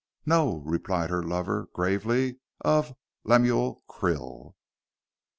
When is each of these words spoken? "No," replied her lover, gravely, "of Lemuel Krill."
"No," 0.25 0.63
replied 0.65 1.11
her 1.11 1.21
lover, 1.21 1.69
gravely, 1.73 2.37
"of 2.61 2.95
Lemuel 3.23 3.83
Krill." 3.87 4.55